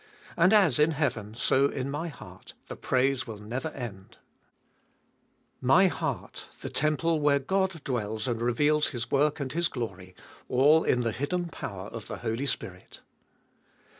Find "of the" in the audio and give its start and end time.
11.89-12.17